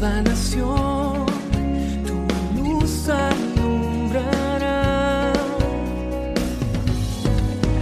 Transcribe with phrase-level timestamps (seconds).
[0.00, 1.26] La nación,
[2.06, 2.16] tu
[2.62, 4.72] luz alumbrará.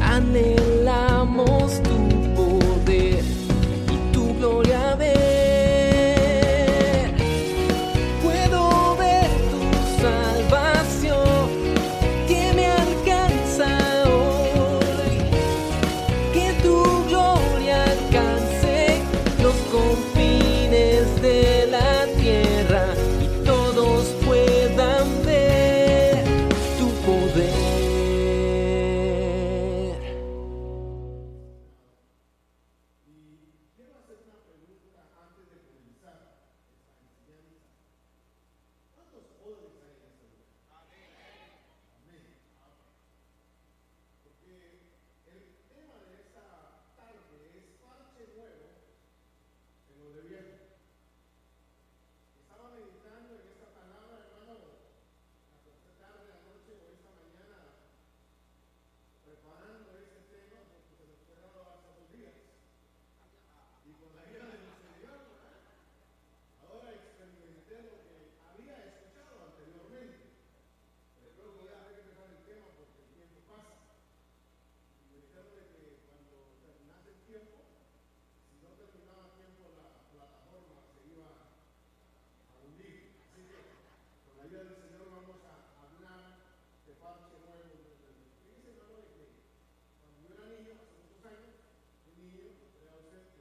[0.02, 0.58] Anhelo
[50.15, 50.38] lo debía
[86.99, 89.31] Fíjense, hermano, de
[90.03, 91.55] cuando yo era niño, hace muchos años,
[92.11, 93.39] un niño, era ausente,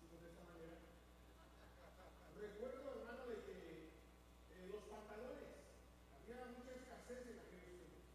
[0.00, 0.80] hicimos de esta manera.
[2.32, 3.92] Recuerdo, hermano, de que
[4.72, 5.52] los pantalones,
[6.16, 8.08] había mucha escasez en aquellos tiempos.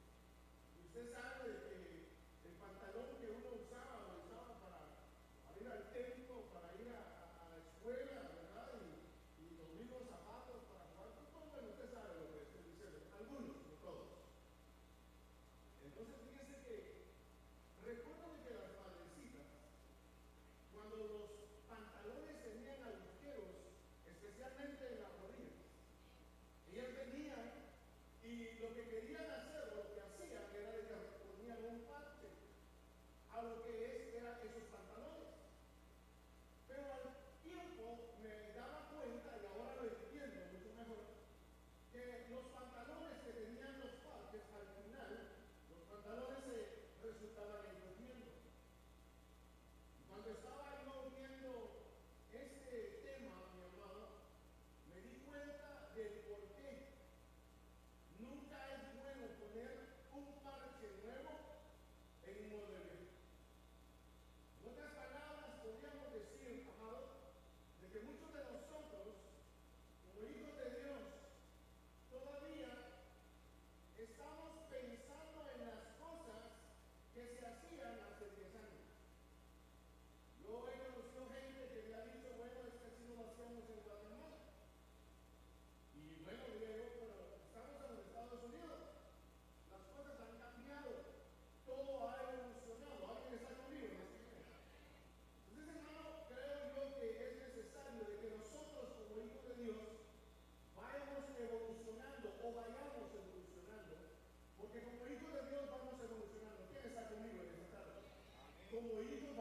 [0.74, 1.69] Y usted sabe de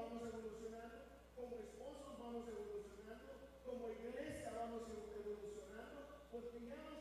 [0.09, 1.05] vamos evolucionando,
[1.37, 3.29] como esposos vamos evolucionando,
[3.61, 6.01] como iglesia vamos evolucionando,
[6.33, 6.98] porque ya no